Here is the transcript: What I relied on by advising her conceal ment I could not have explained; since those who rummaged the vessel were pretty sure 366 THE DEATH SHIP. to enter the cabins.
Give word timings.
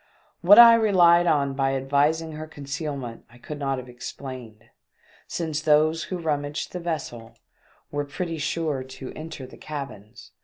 What 0.41 0.57
I 0.57 0.73
relied 0.73 1.27
on 1.27 1.53
by 1.53 1.75
advising 1.75 2.31
her 2.31 2.47
conceal 2.47 2.97
ment 2.97 3.23
I 3.29 3.37
could 3.37 3.59
not 3.59 3.77
have 3.77 3.87
explained; 3.87 4.63
since 5.27 5.61
those 5.61 6.05
who 6.05 6.17
rummaged 6.17 6.71
the 6.71 6.79
vessel 6.79 7.35
were 7.91 8.03
pretty 8.03 8.39
sure 8.39 8.83
366 8.83 8.87
THE 8.87 8.87
DEATH 8.87 8.93
SHIP. 8.95 9.13
to 9.13 9.21
enter 9.43 9.51
the 9.51 9.57
cabins. 9.63 10.31